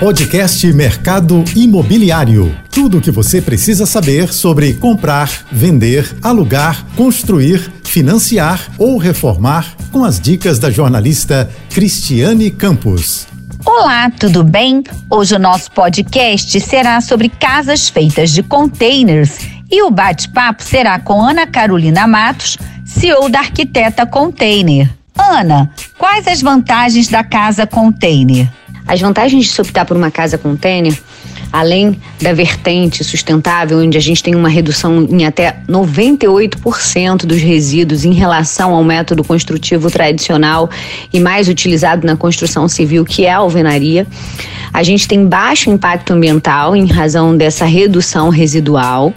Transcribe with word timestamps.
Podcast 0.00 0.70
Mercado 0.74 1.42
Imobiliário. 1.54 2.54
Tudo 2.70 2.98
o 2.98 3.00
que 3.00 3.10
você 3.10 3.40
precisa 3.40 3.86
saber 3.86 4.30
sobre 4.30 4.74
comprar, 4.74 5.30
vender, 5.50 6.14
alugar, 6.22 6.84
construir, 6.94 7.72
financiar 7.82 8.68
ou 8.76 8.98
reformar 8.98 9.74
com 9.90 10.04
as 10.04 10.20
dicas 10.20 10.58
da 10.58 10.70
jornalista 10.70 11.50
Cristiane 11.70 12.50
Campos. 12.50 13.26
Olá, 13.64 14.10
tudo 14.10 14.44
bem? 14.44 14.84
Hoje 15.08 15.34
o 15.34 15.38
nosso 15.38 15.72
podcast 15.72 16.60
será 16.60 17.00
sobre 17.00 17.30
casas 17.30 17.88
feitas 17.88 18.30
de 18.30 18.42
containers 18.42 19.38
e 19.70 19.82
o 19.82 19.90
bate-papo 19.90 20.62
será 20.62 21.00
com 21.00 21.22
Ana 21.22 21.46
Carolina 21.46 22.06
Matos, 22.06 22.58
CEO 22.84 23.30
da 23.30 23.38
Arquiteta 23.38 24.04
Container. 24.04 24.90
Ana, 25.18 25.70
quais 25.98 26.28
as 26.28 26.42
vantagens 26.42 27.08
da 27.08 27.24
casa 27.24 27.66
container? 27.66 28.48
As 28.86 29.00
vantagens 29.00 29.46
de 29.46 29.52
se 29.52 29.60
optar 29.60 29.84
por 29.84 29.96
uma 29.96 30.10
casa 30.10 30.38
container, 30.38 30.96
além 31.52 32.00
da 32.20 32.32
vertente 32.32 33.02
sustentável, 33.02 33.78
onde 33.78 33.98
a 33.98 34.00
gente 34.00 34.22
tem 34.22 34.34
uma 34.34 34.48
redução 34.48 35.06
em 35.10 35.24
até 35.24 35.58
98% 35.68 37.26
dos 37.26 37.40
resíduos 37.40 38.04
em 38.04 38.12
relação 38.12 38.74
ao 38.74 38.84
método 38.84 39.24
construtivo 39.24 39.90
tradicional 39.90 40.70
e 41.12 41.18
mais 41.18 41.48
utilizado 41.48 42.06
na 42.06 42.16
construção 42.16 42.68
civil, 42.68 43.04
que 43.04 43.24
é 43.24 43.32
a 43.32 43.38
alvenaria. 43.38 44.06
A 44.72 44.82
gente 44.82 45.08
tem 45.08 45.26
baixo 45.26 45.70
impacto 45.70 46.12
ambiental 46.12 46.76
em 46.76 46.86
razão 46.86 47.36
dessa 47.36 47.64
redução 47.64 48.28
residual 48.28 49.12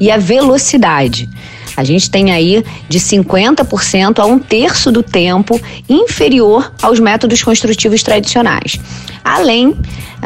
e 0.00 0.10
a 0.10 0.16
velocidade. 0.16 1.28
A 1.76 1.84
gente 1.84 2.10
tem 2.10 2.32
aí 2.32 2.64
de 2.88 2.98
50% 2.98 4.18
a 4.18 4.26
um 4.26 4.38
terço 4.38 4.92
do 4.92 5.02
tempo 5.02 5.60
inferior 5.88 6.72
aos 6.80 7.00
métodos 7.00 7.42
construtivos 7.42 8.02
tradicionais. 8.02 8.78
Além 9.24 9.74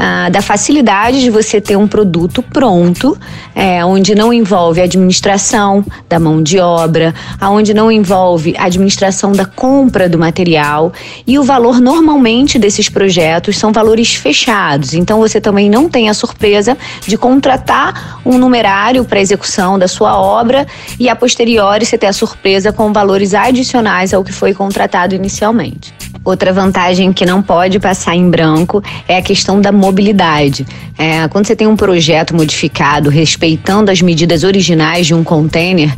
ah, 0.00 0.28
da 0.28 0.40
facilidade 0.40 1.20
de 1.20 1.28
você 1.28 1.60
ter 1.60 1.76
um 1.76 1.88
produto 1.88 2.40
pronto, 2.40 3.18
é, 3.52 3.84
onde 3.84 4.14
não 4.14 4.32
envolve 4.32 4.80
administração 4.80 5.84
da 6.08 6.20
mão 6.20 6.40
de 6.40 6.60
obra, 6.60 7.12
aonde 7.40 7.74
não 7.74 7.90
envolve 7.90 8.54
administração 8.56 9.32
da 9.32 9.44
compra 9.44 10.08
do 10.08 10.16
material 10.16 10.92
e 11.26 11.36
o 11.36 11.42
valor 11.42 11.80
normalmente 11.80 12.60
desses 12.60 12.88
projetos 12.88 13.58
são 13.58 13.72
valores 13.72 14.14
fechados. 14.14 14.94
Então 14.94 15.18
você 15.18 15.40
também 15.40 15.68
não 15.68 15.88
tem 15.88 16.08
a 16.08 16.14
surpresa 16.14 16.78
de 17.04 17.18
contratar 17.18 18.20
um 18.24 18.38
numerário 18.38 19.04
para 19.04 19.20
execução 19.20 19.76
da 19.76 19.88
sua 19.88 20.16
obra 20.16 20.64
e 20.96 21.08
a 21.08 21.16
posteriori 21.16 21.84
você 21.84 21.98
ter 21.98 22.06
a 22.06 22.12
surpresa 22.12 22.72
com 22.72 22.92
valores 22.92 23.34
adicionais 23.34 24.14
ao 24.14 24.22
que 24.22 24.32
foi 24.32 24.54
contratado 24.54 25.12
inicialmente. 25.12 25.97
Outra 26.28 26.52
vantagem 26.52 27.10
que 27.10 27.24
não 27.24 27.40
pode 27.40 27.80
passar 27.80 28.14
em 28.14 28.28
branco 28.28 28.82
é 29.08 29.16
a 29.16 29.22
questão 29.22 29.62
da 29.62 29.72
mobilidade. 29.72 30.66
É, 30.98 31.26
quando 31.28 31.46
você 31.46 31.56
tem 31.56 31.66
um 31.66 31.74
projeto 31.74 32.36
modificado 32.36 33.08
respeitando 33.08 33.90
as 33.90 34.02
medidas 34.02 34.44
originais 34.44 35.06
de 35.06 35.14
um 35.14 35.24
container, 35.24 35.90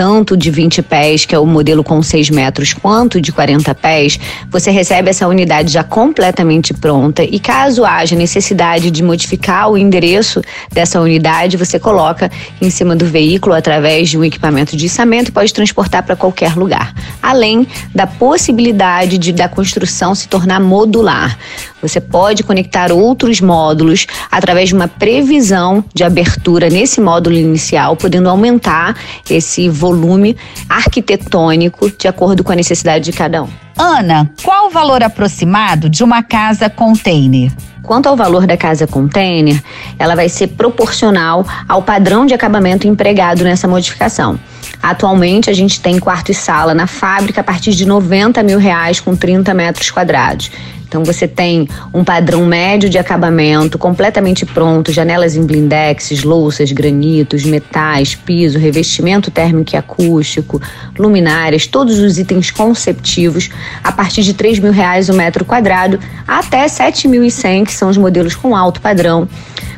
tanto 0.00 0.34
de 0.34 0.50
20 0.50 0.80
pés, 0.80 1.26
que 1.26 1.34
é 1.34 1.38
o 1.38 1.44
modelo 1.44 1.84
com 1.84 2.02
6 2.02 2.30
metros, 2.30 2.72
quanto 2.72 3.20
de 3.20 3.30
40 3.30 3.74
pés, 3.74 4.18
você 4.50 4.70
recebe 4.70 5.10
essa 5.10 5.28
unidade 5.28 5.70
já 5.70 5.84
completamente 5.84 6.72
pronta 6.72 7.22
e 7.22 7.38
caso 7.38 7.84
haja 7.84 8.16
necessidade 8.16 8.90
de 8.90 9.02
modificar 9.02 9.70
o 9.70 9.76
endereço 9.76 10.40
dessa 10.72 10.98
unidade, 11.02 11.58
você 11.58 11.78
coloca 11.78 12.30
em 12.62 12.70
cima 12.70 12.96
do 12.96 13.04
veículo 13.04 13.54
através 13.54 14.08
de 14.08 14.16
um 14.16 14.24
equipamento 14.24 14.74
de 14.74 14.86
içamento 14.86 15.28
e 15.28 15.32
pode 15.32 15.52
transportar 15.52 16.02
para 16.02 16.16
qualquer 16.16 16.56
lugar. 16.56 16.94
Além 17.22 17.66
da 17.94 18.06
possibilidade 18.06 19.18
de 19.18 19.34
da 19.34 19.50
construção 19.50 20.14
se 20.14 20.28
tornar 20.28 20.60
modular. 20.60 21.36
Você 21.82 22.00
pode 22.00 22.42
conectar 22.42 22.92
outros 22.92 23.40
módulos 23.40 24.06
através 24.30 24.68
de 24.68 24.74
uma 24.74 24.88
previsão 24.88 25.84
de 25.94 26.04
abertura 26.04 26.68
nesse 26.68 27.00
módulo 27.00 27.36
inicial, 27.36 27.96
podendo 27.96 28.28
aumentar 28.28 28.96
esse 29.28 29.68
volume 29.68 30.36
arquitetônico 30.68 31.90
de 31.90 32.08
acordo 32.08 32.44
com 32.44 32.52
a 32.52 32.56
necessidade 32.56 33.04
de 33.04 33.12
cada 33.12 33.42
um. 33.42 33.48
Ana, 33.78 34.30
qual 34.42 34.66
o 34.66 34.70
valor 34.70 35.02
aproximado 35.02 35.88
de 35.88 36.04
uma 36.04 36.22
casa 36.22 36.68
container? 36.68 37.50
Quanto 37.82 38.08
ao 38.08 38.16
valor 38.16 38.46
da 38.46 38.56
casa 38.56 38.86
container, 38.86 39.60
ela 39.98 40.14
vai 40.14 40.28
ser 40.28 40.48
proporcional 40.48 41.46
ao 41.66 41.82
padrão 41.82 42.26
de 42.26 42.34
acabamento 42.34 42.86
empregado 42.86 43.42
nessa 43.42 43.66
modificação. 43.66 44.38
Atualmente, 44.82 45.50
a 45.50 45.52
gente 45.52 45.80
tem 45.80 45.98
quarto 45.98 46.30
e 46.30 46.34
sala 46.34 46.74
na 46.74 46.86
fábrica 46.86 47.40
a 47.40 47.44
partir 47.44 47.72
de 47.72 47.86
90 47.86 48.42
mil 48.42 48.58
reais 48.58 49.00
com 49.00 49.16
30 49.16 49.52
metros 49.54 49.90
quadrados. 49.90 50.50
Então 50.90 51.04
você 51.04 51.28
tem 51.28 51.68
um 51.94 52.02
padrão 52.02 52.44
médio 52.44 52.90
de 52.90 52.98
acabamento 52.98 53.78
completamente 53.78 54.44
pronto, 54.44 54.90
janelas 54.90 55.36
em 55.36 55.46
blindex, 55.46 56.24
louças, 56.24 56.72
granitos, 56.72 57.44
metais, 57.44 58.16
piso, 58.16 58.58
revestimento 58.58 59.30
térmico 59.30 59.70
e 59.72 59.76
acústico, 59.76 60.60
luminárias, 60.98 61.68
todos 61.68 62.00
os 62.00 62.18
itens 62.18 62.50
conceptivos 62.50 63.50
a 63.84 63.92
partir 63.92 64.22
de 64.22 64.34
3 64.34 64.58
mil 64.58 64.72
reais 64.72 65.08
o 65.08 65.14
metro 65.14 65.44
quadrado 65.44 66.00
até 66.26 66.66
7.100, 66.66 67.66
que 67.66 67.72
são 67.72 67.88
os 67.88 67.96
modelos 67.96 68.34
com 68.34 68.56
alto 68.56 68.80
padrão 68.80 69.28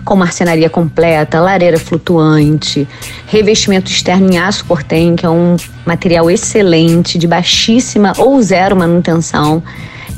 com 0.07 0.17
marcenaria 0.17 0.69
completa, 0.71 1.41
lareira 1.41 1.79
flutuante, 1.79 2.89
revestimento 3.27 3.89
externo 3.89 4.33
em 4.33 4.39
aço 4.39 4.65
cortem, 4.65 5.15
que 5.15 5.25
é 5.25 5.29
um 5.29 5.57
material 5.87 6.29
excelente, 6.31 7.19
de 7.19 7.27
baixíssima 7.29 8.13
ou 8.19 8.43
zero 8.43 8.75
manutenção 8.75 9.63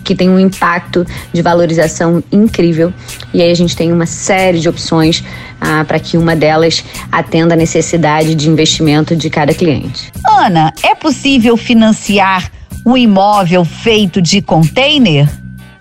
que 0.05 0.15
tem 0.15 0.29
um 0.29 0.39
impacto 0.39 1.07
de 1.33 1.43
valorização 1.43 2.23
incrível. 2.31 2.93
E 3.33 3.43
aí 3.43 3.51
a 3.51 3.55
gente 3.55 3.77
tem 3.77 3.93
uma 3.93 4.07
série 4.07 4.61
de 4.61 4.69
opções 4.69 5.25
ah, 5.61 5.85
para 5.85 5.99
que 5.99 6.17
uma 6.17 6.37
delas 6.37 6.85
atenda 7.11 7.55
a 7.55 7.57
necessidade 7.57 8.35
de 8.35 8.49
investimento 8.49 9.17
de 9.17 9.31
cada 9.31 9.55
cliente. 9.55 10.13
Ana, 10.27 10.73
é 10.83 10.95
possível 10.95 11.57
financiar 11.57 12.51
um 12.85 12.97
imóvel 12.97 13.65
feito 13.65 14.21
de 14.21 14.43
container? 14.43 15.29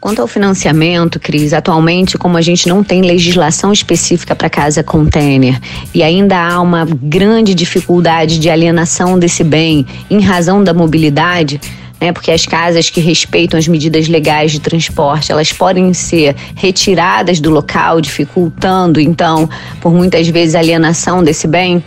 Quanto 0.03 0.21
ao 0.21 0.27
financiamento, 0.27 1.17
Cris, 1.17 1.53
atualmente, 1.53 2.17
como 2.17 2.35
a 2.35 2.41
gente 2.41 2.67
não 2.67 2.83
tem 2.83 3.01
legislação 3.01 3.71
específica 3.71 4.35
para 4.35 4.49
casa 4.49 4.83
container 4.83 5.57
e 5.93 6.03
ainda 6.03 6.37
há 6.37 6.59
uma 6.59 6.83
grande 6.83 7.55
dificuldade 7.55 8.37
de 8.37 8.49
alienação 8.49 9.17
desse 9.17 9.45
bem 9.45 9.85
em 10.09 10.19
razão 10.19 10.61
da 10.61 10.73
mobilidade, 10.73 11.61
né? 12.03 12.11
Porque 12.11 12.31
as 12.31 12.45
casas 12.45 12.89
que 12.89 12.99
respeitam 12.99 13.57
as 13.57 13.65
medidas 13.65 14.09
legais 14.09 14.51
de 14.51 14.59
transporte, 14.59 15.31
elas 15.31 15.53
podem 15.53 15.93
ser 15.93 16.35
retiradas 16.53 17.39
do 17.39 17.49
local, 17.49 18.01
dificultando, 18.01 18.99
então, 18.99 19.49
por 19.79 19.93
muitas 19.93 20.27
vezes, 20.27 20.53
a 20.53 20.59
alienação 20.59 21.23
desse 21.23 21.47
bem. 21.47 21.81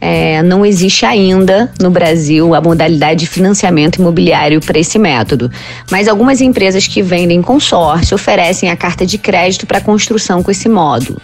É, 0.00 0.42
não 0.42 0.64
existe 0.64 1.04
ainda 1.04 1.70
no 1.78 1.90
Brasil 1.90 2.54
a 2.54 2.60
modalidade 2.62 3.20
de 3.20 3.26
financiamento 3.26 3.96
imobiliário 3.96 4.58
para 4.58 4.78
esse 4.78 4.98
método. 4.98 5.50
Mas 5.90 6.08
algumas 6.08 6.40
empresas 6.40 6.86
que 6.86 7.02
vendem 7.02 7.42
consórcio 7.42 8.14
oferecem 8.14 8.70
a 8.70 8.76
carta 8.76 9.04
de 9.04 9.18
crédito 9.18 9.66
para 9.66 9.78
construção 9.78 10.42
com 10.42 10.50
esse 10.50 10.70
módulo 10.70 11.20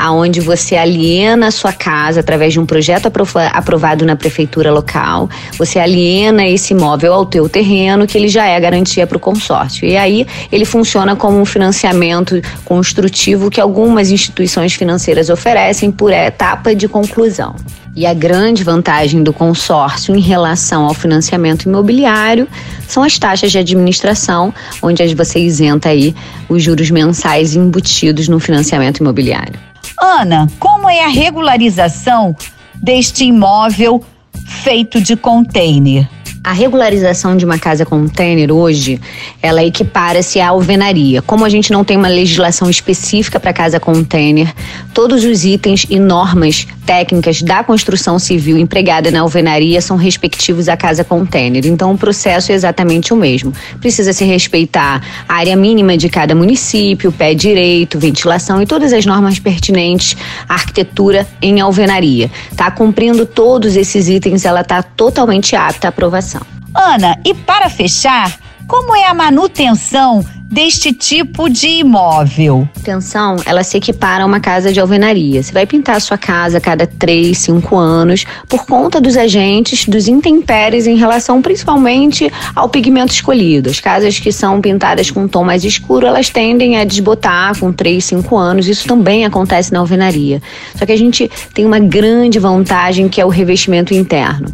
aonde 0.00 0.40
você 0.40 0.76
aliena 0.76 1.48
a 1.48 1.50
sua 1.50 1.72
casa 1.74 2.20
através 2.20 2.54
de 2.54 2.58
um 2.58 2.64
projeto 2.64 3.10
aprovado 3.52 4.06
na 4.06 4.16
prefeitura 4.16 4.72
local, 4.72 5.28
você 5.58 5.78
aliena 5.78 6.46
esse 6.46 6.72
imóvel 6.72 7.12
ao 7.12 7.26
teu 7.26 7.48
terreno, 7.48 8.06
que 8.06 8.16
ele 8.16 8.28
já 8.28 8.46
é 8.46 8.58
garantia 8.58 9.06
para 9.06 9.18
o 9.18 9.20
consórcio. 9.20 9.86
E 9.86 9.96
aí 9.96 10.26
ele 10.50 10.64
funciona 10.64 11.14
como 11.14 11.38
um 11.38 11.44
financiamento 11.44 12.40
construtivo 12.64 13.50
que 13.50 13.60
algumas 13.60 14.10
instituições 14.10 14.72
financeiras 14.72 15.28
oferecem 15.28 15.90
por 15.90 16.10
etapa 16.12 16.74
de 16.74 16.88
conclusão. 16.88 17.54
E 17.94 18.06
a 18.06 18.14
grande 18.14 18.64
vantagem 18.64 19.22
do 19.22 19.32
consórcio 19.32 20.14
em 20.14 20.20
relação 20.20 20.84
ao 20.84 20.94
financiamento 20.94 21.64
imobiliário 21.64 22.48
são 22.88 23.02
as 23.02 23.18
taxas 23.18 23.52
de 23.52 23.58
administração, 23.58 24.54
onde 24.80 25.14
você 25.14 25.40
isenta 25.40 25.88
aí 25.90 26.14
os 26.48 26.62
juros 26.62 26.90
mensais 26.90 27.54
embutidos 27.54 28.28
no 28.28 28.40
financiamento 28.40 28.98
imobiliário. 28.98 29.69
Ana, 30.00 30.48
como 30.58 30.88
é 30.88 31.04
a 31.04 31.08
regularização 31.08 32.34
deste 32.74 33.26
imóvel 33.26 34.02
feito 34.46 34.98
de 34.98 35.14
container? 35.14 36.08
A 36.42 36.54
regularização 36.54 37.36
de 37.36 37.44
uma 37.44 37.58
casa 37.58 37.84
container 37.84 38.50
hoje, 38.50 38.98
ela 39.42 39.62
equipara-se 39.62 40.40
à 40.40 40.48
alvenaria. 40.48 41.20
Como 41.20 41.44
a 41.44 41.50
gente 41.50 41.70
não 41.70 41.84
tem 41.84 41.98
uma 41.98 42.08
legislação 42.08 42.70
específica 42.70 43.38
para 43.38 43.52
casa 43.52 43.78
container, 43.78 44.50
todos 44.94 45.22
os 45.22 45.44
itens 45.44 45.84
e 45.90 45.98
normas 45.98 46.66
técnicas 46.90 47.40
da 47.40 47.62
construção 47.62 48.18
civil 48.18 48.58
empregada 48.58 49.12
na 49.12 49.20
alvenaria 49.20 49.80
são 49.80 49.96
respectivos 49.96 50.68
à 50.68 50.76
casa 50.76 51.04
container. 51.04 51.64
Então 51.64 51.92
o 51.92 51.96
processo 51.96 52.50
é 52.50 52.54
exatamente 52.56 53.14
o 53.14 53.16
mesmo. 53.16 53.52
Precisa 53.80 54.12
se 54.12 54.24
respeitar 54.24 55.00
a 55.28 55.34
área 55.34 55.54
mínima 55.54 55.96
de 55.96 56.08
cada 56.08 56.34
município, 56.34 57.12
pé 57.12 57.32
direito, 57.32 57.96
ventilação 57.96 58.60
e 58.60 58.66
todas 58.66 58.92
as 58.92 59.06
normas 59.06 59.38
pertinentes 59.38 60.16
à 60.48 60.54
arquitetura 60.54 61.24
em 61.40 61.60
alvenaria. 61.60 62.28
Tá 62.56 62.72
cumprindo 62.72 63.24
todos 63.24 63.76
esses 63.76 64.08
itens, 64.08 64.44
ela 64.44 64.62
está 64.62 64.82
totalmente 64.82 65.54
apta 65.54 65.86
à 65.86 65.90
aprovação. 65.90 66.40
Ana, 66.74 67.16
e 67.24 67.32
para 67.32 67.70
fechar, 67.70 68.36
como 68.70 68.94
é 68.94 69.04
a 69.04 69.12
manutenção 69.12 70.24
deste 70.44 70.92
tipo 70.92 71.50
de 71.50 71.66
imóvel? 71.66 72.68
Atenção, 72.78 73.34
ela 73.44 73.64
se 73.64 73.76
equipara 73.76 74.22
a 74.22 74.26
uma 74.26 74.38
casa 74.38 74.72
de 74.72 74.78
alvenaria. 74.78 75.42
Você 75.42 75.52
vai 75.52 75.66
pintar 75.66 75.96
a 75.96 76.00
sua 76.00 76.16
casa 76.16 76.58
a 76.58 76.60
cada 76.60 76.86
3, 76.86 77.36
5 77.36 77.76
anos, 77.76 78.24
por 78.48 78.64
conta 78.64 79.00
dos 79.00 79.16
agentes, 79.16 79.86
dos 79.86 80.06
intempéries 80.06 80.86
em 80.86 80.96
relação 80.96 81.42
principalmente 81.42 82.30
ao 82.54 82.68
pigmento 82.68 83.12
escolhido. 83.12 83.70
As 83.70 83.80
casas 83.80 84.20
que 84.20 84.30
são 84.30 84.60
pintadas 84.60 85.10
com 85.10 85.24
um 85.24 85.28
tom 85.28 85.42
mais 85.42 85.64
escuro, 85.64 86.06
elas 86.06 86.30
tendem 86.30 86.76
a 86.76 86.84
desbotar 86.84 87.58
com 87.58 87.72
3, 87.72 88.04
5 88.04 88.36
anos. 88.36 88.68
Isso 88.68 88.86
também 88.86 89.26
acontece 89.26 89.72
na 89.72 89.80
alvenaria. 89.80 90.40
Só 90.76 90.86
que 90.86 90.92
a 90.92 90.98
gente 90.98 91.28
tem 91.52 91.66
uma 91.66 91.80
grande 91.80 92.38
vantagem 92.38 93.08
que 93.08 93.20
é 93.20 93.26
o 93.26 93.28
revestimento 93.28 93.92
interno. 93.92 94.46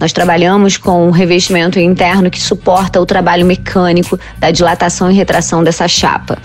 Nós 0.00 0.12
trabalhamos 0.12 0.76
com 0.76 1.08
um 1.08 1.10
revestimento 1.10 1.78
interno 1.78 2.30
que 2.30 2.40
suporta 2.40 3.00
o 3.00 3.06
trabalho 3.06 3.44
mecânico 3.44 4.18
da 4.38 4.50
dilatação 4.50 5.10
e 5.10 5.14
retração 5.14 5.64
dessa 5.64 5.88
chapa. 5.88 6.38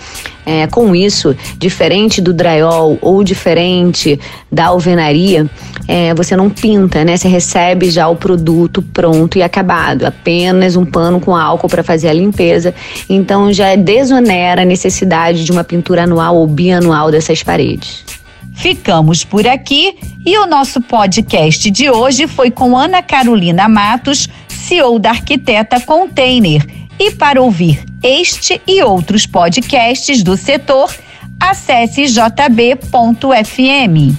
É, 0.46 0.66
com 0.66 0.94
isso, 0.94 1.34
diferente 1.56 2.20
do 2.20 2.32
drywall 2.32 2.98
ou 3.00 3.24
diferente 3.24 4.20
da 4.52 4.66
alvenaria, 4.66 5.48
é, 5.88 6.12
você 6.12 6.36
não 6.36 6.50
pinta, 6.50 7.02
né? 7.02 7.16
Você 7.16 7.28
recebe 7.28 7.90
já 7.90 8.08
o 8.08 8.16
produto 8.16 8.82
pronto 8.82 9.38
e 9.38 9.42
acabado, 9.42 10.04
apenas 10.04 10.76
um 10.76 10.84
pano 10.84 11.18
com 11.18 11.34
álcool 11.34 11.68
para 11.68 11.82
fazer 11.82 12.08
a 12.08 12.12
limpeza. 12.12 12.74
Então 13.08 13.52
já 13.52 13.74
desonera 13.74 14.62
a 14.62 14.66
necessidade 14.66 15.44
de 15.44 15.52
uma 15.52 15.64
pintura 15.64 16.02
anual 16.02 16.36
ou 16.36 16.46
bianual 16.46 17.10
dessas 17.10 17.42
paredes. 17.42 18.04
Ficamos 18.52 19.24
por 19.24 19.46
aqui 19.46 19.94
e 20.24 20.38
o 20.38 20.46
nosso 20.46 20.80
podcast 20.80 21.70
de 21.70 21.90
hoje 21.90 22.26
foi 22.26 22.50
com 22.50 22.76
Ana 22.76 23.02
Carolina 23.02 23.68
Matos, 23.68 24.28
CEO 24.48 24.98
da 24.98 25.10
Arquiteta 25.10 25.80
Container. 25.80 26.66
E 26.98 27.10
para 27.10 27.42
ouvir 27.42 27.84
este 28.02 28.60
e 28.66 28.82
outros 28.82 29.26
podcasts 29.26 30.22
do 30.22 30.36
setor, 30.36 30.94
acesse 31.40 32.06
jb.fm. 32.06 32.44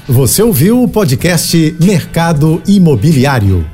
Você 0.08 0.44
ouviu 0.44 0.84
o 0.84 0.88
podcast 0.88 1.76
Mercado 1.80 2.62
Imobiliário. 2.68 3.66